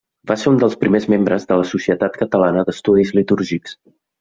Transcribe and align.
Va 0.29 0.35
ser 0.43 0.47
un 0.51 0.55
dels 0.63 0.77
primers 0.83 1.05
membres 1.15 1.45
de 1.51 1.59
la 1.61 1.67
Societat 1.73 2.17
Catalana 2.23 2.65
d'Estudis 2.71 3.15
Litúrgics. 3.21 3.79